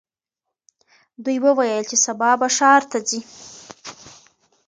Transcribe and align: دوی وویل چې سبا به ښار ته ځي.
دوی 1.23 1.37
وویل 1.45 1.83
چې 1.89 1.97
سبا 2.05 2.31
به 2.39 2.47
ښار 2.55 2.81
ته 2.91 2.97
ځي. 3.09 3.19